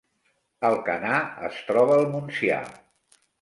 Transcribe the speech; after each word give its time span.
Alcanar 0.69 1.19
es 1.49 1.59
troba 1.67 1.99
al 1.99 2.09
Montsià 2.15 2.59